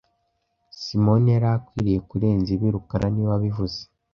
Simoni 0.81 1.27
yari 1.33 1.47
akwiriye 1.55 1.99
kurenza 2.09 2.49
ibi 2.55 2.67
rukara 2.75 3.05
niwe 3.09 3.29
wabivuze 3.33 3.79